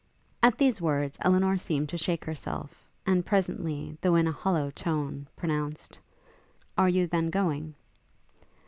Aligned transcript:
At 0.41 0.57
these 0.57 0.81
words 0.81 1.19
Elinor 1.21 1.57
seemed 1.57 1.89
to 1.89 1.97
shake 1.99 2.25
herself, 2.25 2.87
and 3.05 3.23
presently, 3.23 3.99
though 4.01 4.15
in 4.15 4.25
a 4.25 4.31
hollow 4.31 4.71
tone, 4.71 5.27
pronounced, 5.35 5.99
'Are 6.75 6.89
you 6.89 7.05
then 7.05 7.29
going?' 7.29 7.75